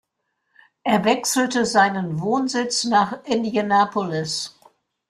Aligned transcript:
Er 0.83 1.05
wechselte 1.05 1.63
seinen 1.63 2.21
Wohnsitz 2.21 2.85
nach 2.85 3.23
Indianapolis. 3.23 4.59